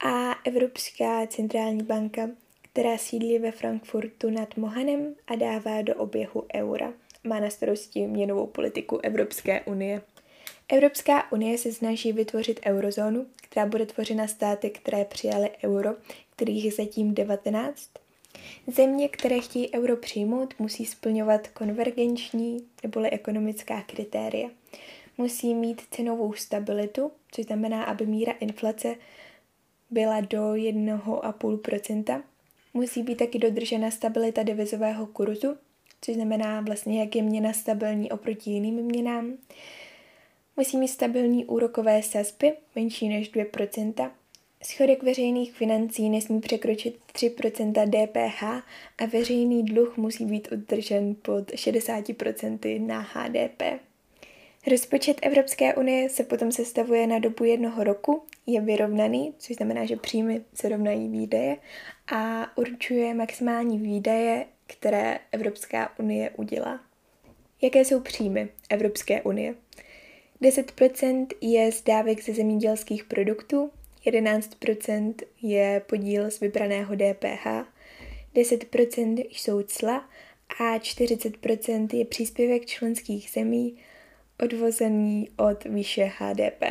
a 0.05 0.33
Evropská 0.45 1.27
centrální 1.27 1.83
banka, 1.83 2.31
která 2.73 2.99
sídlí 2.99 3.39
ve 3.39 3.53
Frankfurtu 3.53 4.31
nad 4.31 4.57
Mohanem 4.57 5.15
a 5.27 5.37
dává 5.37 5.83
do 5.83 5.95
oběhu 5.95 6.45
eura. 6.55 6.93
Má 7.25 7.41
na 7.41 7.51
starosti 7.51 8.07
měnovou 8.07 8.47
politiku 8.47 8.99
Evropské 9.03 9.61
unie. 9.61 10.03
Evropská 10.69 11.33
unie 11.33 11.59
se 11.59 11.73
snaží 11.73 12.13
vytvořit 12.13 12.61
eurozónu, 12.67 13.27
která 13.43 13.67
bude 13.67 13.87
tvořena 13.87 14.27
státy, 14.27 14.71
které 14.71 15.05
přijaly 15.05 15.51
euro, 15.65 15.91
kterých 16.37 16.65
je 16.65 16.73
zatím 16.73 17.15
19. 17.15 18.02
Země, 18.67 19.09
které 19.09 19.41
chtějí 19.41 19.75
euro 19.75 19.97
přijmout, 19.97 20.55
musí 20.59 20.87
splňovat 20.87 21.49
konvergenční 21.49 22.59
neboli 22.83 23.11
ekonomická 23.11 23.83
kritéria. 23.83 24.49
Musí 25.19 25.55
mít 25.55 25.83
cenovou 25.91 26.33
stabilitu, 26.33 27.12
což 27.31 27.45
znamená, 27.45 27.85
aby 27.85 28.07
míra 28.07 28.33
inflace 28.33 28.97
byla 29.91 30.21
do 30.21 30.53
1,5%. 30.53 32.23
Musí 32.75 33.03
být 33.03 33.19
taky 33.19 33.39
dodržena 33.39 33.91
stabilita 33.91 34.43
devizového 34.43 35.07
kurzu, 35.07 35.57
což 36.01 36.15
znamená 36.15 36.61
vlastně, 36.61 37.01
jak 37.01 37.17
je 37.17 37.23
měna 37.23 37.53
stabilní 37.53 38.11
oproti 38.11 38.51
jiným 38.51 38.75
měnám. 38.75 39.33
Musí 40.57 40.77
mít 40.77 40.89
stabilní 40.89 41.45
úrokové 41.45 42.03
sazby, 42.03 42.53
menší 42.77 43.09
než 43.09 43.33
2%. 43.33 44.11
Schodek 44.64 45.02
veřejných 45.02 45.52
financí 45.52 46.11
nesmí 46.11 46.40
překročit 46.40 46.99
3% 47.12 47.73
DPH 47.73 48.42
a 48.99 49.07
veřejný 49.12 49.64
dluh 49.64 49.97
musí 49.97 50.25
být 50.25 50.52
udržen 50.52 51.14
pod 51.23 51.50
60% 51.50 52.87
na 52.87 53.00
HDP. 53.00 53.62
Rozpočet 54.71 55.19
Evropské 55.23 55.75
unie 55.75 56.09
se 56.09 56.25
potom 56.25 56.52
sestavuje 56.52 57.07
na 57.07 57.19
dobu 57.19 57.45
jednoho 57.45 57.85
roku, 57.85 58.23
je 58.47 58.61
vyrovnaný, 58.61 59.35
což 59.38 59.57
znamená, 59.57 59.85
že 59.85 59.97
příjmy 59.97 60.40
se 60.54 60.69
rovnají 60.69 61.09
výdaje 61.09 61.57
a 62.12 62.47
určuje 62.59 63.14
maximální 63.14 63.78
výdaje, 63.78 64.47
které 64.66 65.19
Evropská 65.33 65.99
unie 65.99 66.31
udělá. 66.31 66.81
Jaké 67.62 67.85
jsou 67.85 68.00
příjmy 68.00 68.49
Evropské 68.71 69.23
unie? 69.23 69.54
10% 70.42 71.26
je 71.40 71.73
z 71.73 71.83
dávek 71.83 72.23
ze 72.23 72.33
zemědělských 72.33 73.04
produktů, 73.04 73.71
11% 74.07 75.15
je 75.43 75.83
podíl 75.87 76.31
z 76.31 76.41
vybraného 76.41 76.95
DPH, 76.95 77.47
10% 78.35 79.27
jsou 79.31 79.63
cla 79.63 80.09
a 80.59 80.79
40% 80.79 81.97
je 81.97 82.05
příspěvek 82.05 82.67
členských 82.67 83.31
zemí 83.31 83.77
odvozený 84.43 85.29
od 85.37 85.65
výše 85.65 86.13
HDP. 86.19 86.63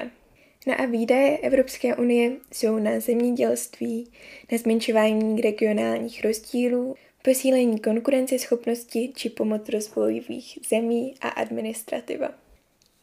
No 0.68 0.82
a 0.82 0.86
výdaje 0.86 1.38
Evropské 1.38 1.96
unie 1.96 2.32
jsou 2.54 2.80
na 2.80 3.00
zemědělství, 3.00 4.12
na 4.52 4.58
zmenšování 4.58 5.42
regionálních 5.42 6.24
rozdílů, 6.24 6.96
posílení 7.22 7.80
konkurenceschopnosti 7.80 9.14
či 9.16 9.30
pomoc 9.30 9.70
rozvojových 9.70 10.60
zemí 10.70 11.16
a 11.22 11.30
administrativa. 11.30 12.41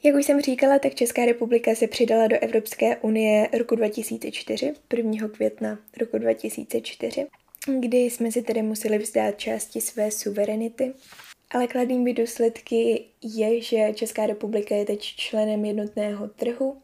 Jak 0.02 0.14
už 0.14 0.26
jsem 0.26 0.40
říkala, 0.40 0.78
tak 0.78 0.94
Česká 0.94 1.24
republika 1.24 1.74
se 1.74 1.86
přidala 1.86 2.26
do 2.26 2.36
Evropské 2.40 2.96
unie 2.96 3.48
roku 3.58 3.74
2004, 3.76 4.74
1. 4.96 5.28
května 5.28 5.78
roku 6.00 6.18
2004, 6.18 7.26
kdy 7.80 7.98
jsme 7.98 8.32
si 8.32 8.42
tedy 8.42 8.62
museli 8.62 8.98
vzdát 8.98 9.38
části 9.38 9.80
své 9.80 10.10
suverenity. 10.10 10.92
Ale 11.50 11.66
kladnými 11.66 12.14
důsledky 12.14 13.04
je, 13.22 13.60
že 13.60 13.92
Česká 13.94 14.26
republika 14.26 14.74
je 14.74 14.84
teď 14.84 15.00
členem 15.00 15.64
jednotného 15.64 16.28
trhu. 16.28 16.76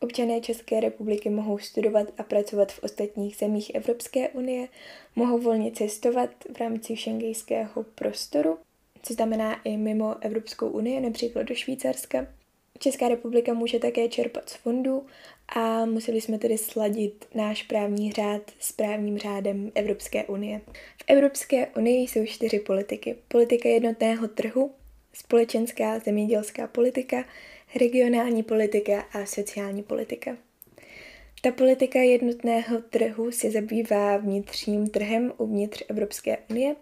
Občané 0.00 0.40
České 0.40 0.80
republiky 0.80 1.30
mohou 1.30 1.58
studovat 1.58 2.06
a 2.18 2.22
pracovat 2.22 2.72
v 2.72 2.82
ostatních 2.82 3.36
zemích 3.36 3.74
Evropské 3.74 4.28
unie, 4.28 4.68
mohou 5.16 5.38
volně 5.38 5.72
cestovat 5.72 6.30
v 6.56 6.60
rámci 6.60 6.96
šengejského 6.96 7.82
prostoru, 7.82 8.58
co 9.02 9.14
znamená 9.14 9.62
i 9.62 9.76
mimo 9.76 10.24
Evropskou 10.24 10.68
unii, 10.68 11.00
například 11.00 11.42
do 11.42 11.54
Švýcarska. 11.54 12.39
Česká 12.82 13.08
republika 13.08 13.54
může 13.54 13.78
také 13.78 14.08
čerpat 14.08 14.48
z 14.48 14.54
fondů 14.54 15.06
a 15.48 15.84
museli 15.84 16.20
jsme 16.20 16.38
tedy 16.38 16.58
sladit 16.58 17.28
náš 17.34 17.62
právní 17.62 18.12
řád 18.12 18.42
s 18.58 18.72
právním 18.72 19.18
řádem 19.18 19.72
Evropské 19.74 20.24
unie. 20.24 20.60
V 20.98 21.04
Evropské 21.06 21.66
unii 21.66 22.08
jsou 22.08 22.26
čtyři 22.26 22.58
politiky. 22.58 23.16
Politika 23.28 23.68
jednotného 23.68 24.28
trhu, 24.28 24.70
společenská 25.12 25.98
zemědělská 25.98 26.66
politika, 26.66 27.24
regionální 27.80 28.42
politika 28.42 29.00
a 29.00 29.26
sociální 29.26 29.82
politika. 29.82 30.36
Ta 31.42 31.50
politika 31.50 31.98
jednotného 31.98 32.80
trhu 32.90 33.30
se 33.32 33.50
zabývá 33.50 34.16
vnitřním 34.16 34.86
trhem 34.86 35.32
uvnitř 35.38 35.84
Evropské 35.88 36.38
unie. 36.50 36.76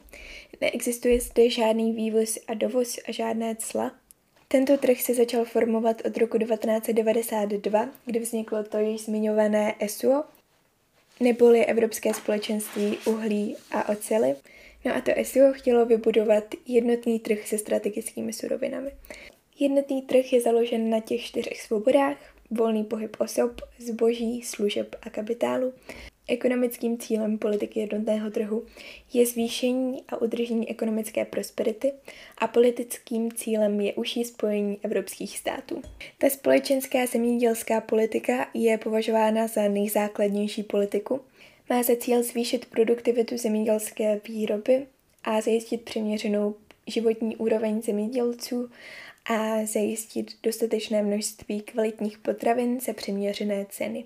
Neexistuje 0.60 1.20
zde 1.20 1.50
žádný 1.50 1.92
vývoz 1.92 2.38
a 2.46 2.54
dovoz 2.54 2.98
a 3.08 3.12
žádné 3.12 3.56
cla, 3.56 3.92
tento 4.48 4.76
trh 4.76 5.00
se 5.00 5.14
začal 5.14 5.44
formovat 5.44 6.02
od 6.06 6.16
roku 6.16 6.38
1992, 6.38 7.88
kdy 8.04 8.18
vzniklo 8.18 8.64
to 8.64 8.78
již 8.78 9.00
zmiňované 9.00 9.74
ESUO, 9.78 10.24
neboli 11.20 11.66
Evropské 11.66 12.14
společenství 12.14 12.98
uhlí 13.04 13.56
a 13.70 13.88
ocely. 13.88 14.34
No 14.84 14.96
a 14.96 15.00
to 15.00 15.10
ESUO 15.16 15.52
chtělo 15.52 15.86
vybudovat 15.86 16.44
jednotný 16.66 17.20
trh 17.20 17.48
se 17.48 17.58
strategickými 17.58 18.32
surovinami. 18.32 18.90
Jednotný 19.58 20.02
trh 20.02 20.32
je 20.32 20.40
založen 20.40 20.90
na 20.90 21.00
těch 21.00 21.20
čtyřech 21.20 21.60
svobodách, 21.60 22.16
volný 22.50 22.84
pohyb 22.84 23.16
osob, 23.18 23.60
zboží, 23.78 24.42
služeb 24.42 24.96
a 25.02 25.10
kapitálu, 25.10 25.72
Ekonomickým 26.28 26.98
cílem 26.98 27.38
politiky 27.38 27.80
jednotného 27.80 28.30
trhu 28.30 28.64
je 29.12 29.26
zvýšení 29.26 30.02
a 30.08 30.22
udržení 30.22 30.70
ekonomické 30.70 31.24
prosperity 31.24 31.92
a 32.38 32.46
politickým 32.46 33.32
cílem 33.32 33.80
je 33.80 33.92
užší 33.92 34.24
spojení 34.24 34.78
evropských 34.82 35.38
států. 35.38 35.82
Ta 36.18 36.30
společenská 36.30 37.06
zemědělská 37.06 37.80
politika 37.80 38.48
je 38.54 38.78
považována 38.78 39.46
za 39.46 39.68
nejzákladnější 39.68 40.62
politiku. 40.62 41.20
Má 41.70 41.82
za 41.82 41.96
cíl 41.96 42.22
zvýšit 42.22 42.66
produktivitu 42.66 43.36
zemědělské 43.36 44.20
výroby 44.28 44.86
a 45.24 45.40
zajistit 45.40 45.82
přiměřenou 45.82 46.54
životní 46.86 47.36
úroveň 47.36 47.82
zemědělců 47.82 48.70
a 49.24 49.66
zajistit 49.66 50.30
dostatečné 50.42 51.02
množství 51.02 51.60
kvalitních 51.60 52.18
potravin 52.18 52.80
za 52.80 52.92
přiměřené 52.92 53.66
ceny. 53.70 54.04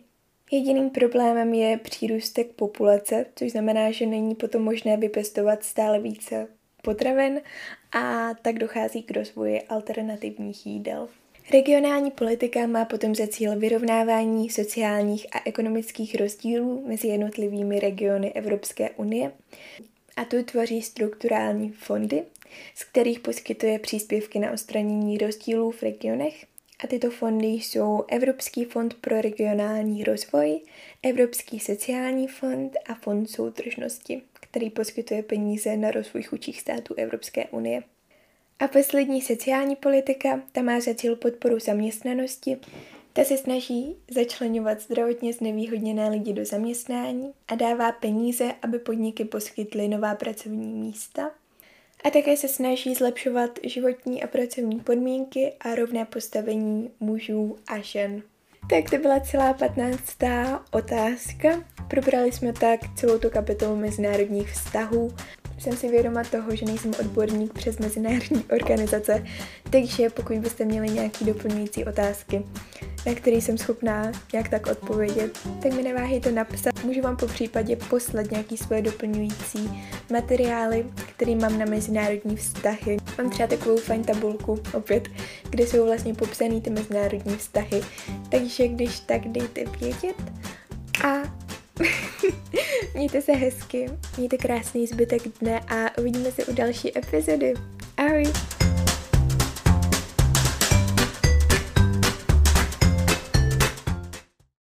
Jediným 0.54 0.90
problémem 0.90 1.54
je 1.54 1.76
přírůstek 1.76 2.52
populace, 2.52 3.26
což 3.34 3.50
znamená, 3.50 3.90
že 3.90 4.06
není 4.06 4.34
potom 4.34 4.62
možné 4.62 4.96
vypěstovat 4.96 5.64
stále 5.64 6.00
více 6.00 6.48
potravin 6.82 7.40
a 7.92 8.34
tak 8.42 8.58
dochází 8.58 9.02
k 9.02 9.10
rozvoji 9.10 9.62
alternativních 9.62 10.66
jídel. 10.66 11.08
Regionální 11.52 12.10
politika 12.10 12.66
má 12.66 12.84
potom 12.84 13.14
za 13.14 13.26
cíl 13.26 13.58
vyrovnávání 13.58 14.50
sociálních 14.50 15.26
a 15.36 15.40
ekonomických 15.44 16.14
rozdílů 16.14 16.84
mezi 16.86 17.08
jednotlivými 17.08 17.80
regiony 17.80 18.32
Evropské 18.32 18.90
unie 18.90 19.32
a 20.16 20.24
tu 20.24 20.42
tvoří 20.42 20.82
strukturální 20.82 21.72
fondy, 21.72 22.22
z 22.74 22.84
kterých 22.84 23.20
poskytuje 23.20 23.78
příspěvky 23.78 24.38
na 24.38 24.52
odstranění 24.52 25.18
rozdílů 25.18 25.70
v 25.70 25.82
regionech 25.82 26.46
a 26.84 26.86
tyto 26.86 27.10
fondy 27.10 27.46
jsou 27.46 28.04
Evropský 28.08 28.64
fond 28.64 28.94
pro 28.94 29.20
regionální 29.20 30.04
rozvoj, 30.04 30.60
Evropský 31.02 31.60
sociální 31.60 32.28
fond 32.28 32.72
a 32.88 32.94
Fond 32.94 33.30
soudržnosti, 33.30 34.22
který 34.32 34.70
poskytuje 34.70 35.22
peníze 35.22 35.76
na 35.76 35.90
rozvoj 35.90 36.22
chudších 36.22 36.60
států 36.60 36.94
Evropské 36.96 37.44
unie. 37.44 37.82
A 38.58 38.68
poslední 38.68 39.22
sociální 39.22 39.76
politika, 39.76 40.42
ta 40.52 40.62
má 40.62 40.80
za 40.80 40.94
cíl 40.94 41.16
podporu 41.16 41.58
zaměstnanosti, 41.58 42.56
ta 43.12 43.24
se 43.24 43.36
snaží 43.36 43.96
začlenovat 44.10 44.80
zdravotně 44.80 45.32
znevýhodněné 45.32 46.08
lidi 46.08 46.32
do 46.32 46.44
zaměstnání 46.44 47.32
a 47.48 47.54
dává 47.54 47.92
peníze, 47.92 48.54
aby 48.62 48.78
podniky 48.78 49.24
poskytly 49.24 49.88
nová 49.88 50.14
pracovní 50.14 50.74
místa 50.74 51.30
a 52.04 52.10
také 52.10 52.36
se 52.36 52.48
snaží 52.48 52.94
zlepšovat 52.94 53.58
životní 53.64 54.22
a 54.22 54.26
pracovní 54.26 54.80
podmínky 54.80 55.52
a 55.60 55.74
rovné 55.74 56.04
postavení 56.04 56.90
mužů 57.00 57.56
a 57.66 57.78
žen. 57.78 58.22
Tak 58.70 58.90
to 58.90 58.98
byla 58.98 59.20
celá 59.20 59.54
15. 59.54 59.98
otázka. 60.70 61.64
Probrali 61.88 62.32
jsme 62.32 62.52
tak 62.52 62.80
celou 62.96 63.18
tu 63.18 63.30
kapitolu 63.30 63.76
mezinárodních 63.76 64.52
vztahů. 64.52 65.14
Jsem 65.58 65.76
si 65.76 65.88
vědoma 65.88 66.24
toho, 66.24 66.56
že 66.56 66.66
nejsem 66.66 66.92
odborník 67.00 67.52
přes 67.52 67.78
mezinárodní 67.78 68.44
organizace, 68.44 69.24
takže 69.70 70.10
pokud 70.10 70.36
byste 70.36 70.64
měli 70.64 70.88
nějaké 70.88 71.24
doplňující 71.24 71.84
otázky, 71.84 72.42
na 73.06 73.14
který 73.14 73.40
jsem 73.40 73.58
schopná 73.58 74.12
nějak 74.32 74.48
tak 74.48 74.66
odpovědět, 74.66 75.38
tak 75.62 75.72
mi 75.72 75.82
neváhejte 75.82 76.32
napsat. 76.32 76.84
Můžu 76.84 77.00
vám 77.00 77.16
po 77.16 77.26
případě 77.26 77.76
poslat 77.76 78.30
nějaký 78.30 78.56
svoje 78.56 78.82
doplňující 78.82 79.84
materiály, 80.12 80.86
který 81.16 81.36
mám 81.36 81.58
na 81.58 81.64
mezinárodní 81.64 82.36
vztahy. 82.36 82.96
Mám 83.18 83.30
třeba 83.30 83.46
takovou 83.46 83.76
fajn 83.76 84.04
tabulku, 84.04 84.60
opět, 84.74 85.08
kde 85.50 85.66
jsou 85.66 85.84
vlastně 85.84 86.14
popsané 86.14 86.60
ty 86.60 86.70
mezinárodní 86.70 87.36
vztahy. 87.36 87.82
Takže 88.28 88.68
když 88.68 89.00
tak 89.00 89.28
dejte 89.28 89.64
vědět. 89.64 90.16
A 91.04 91.42
Mějte 92.94 93.22
se 93.22 93.32
hezky, 93.32 93.90
mějte 94.16 94.36
krásný 94.36 94.86
zbytek 94.86 95.22
dne 95.40 95.60
a 95.60 95.98
uvidíme 95.98 96.32
se 96.32 96.44
u 96.44 96.52
další 96.52 96.98
epizody. 96.98 97.54
Ahoj! 97.96 98.61